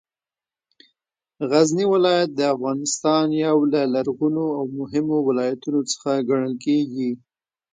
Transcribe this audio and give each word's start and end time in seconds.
غزنې 1.49 1.85
ولایت 1.93 2.29
د 2.35 2.41
افغانستان 2.53 3.25
یو 3.45 3.57
له 3.73 3.81
لرغونو 3.93 4.45
او 4.57 4.63
مهمو 4.79 5.17
ولایتونو 5.27 5.79
څخه 5.91 6.11
ګڼل 6.29 6.53
کېږې 6.65 7.11